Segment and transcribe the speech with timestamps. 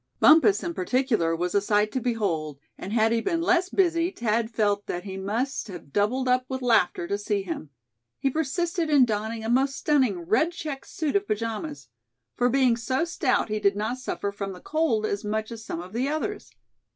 [0.19, 4.49] Bumpus, in particular, was a sight to behold, and had he been less busy Thad
[4.49, 7.69] felt that he must have doubled up with laughter to see him.
[8.17, 11.89] He persisted in donning a most stunning red checked suit of pajamas;
[12.35, 15.79] for being so stout he did not suffer from the cold as much as some
[15.79, 16.49] of the others.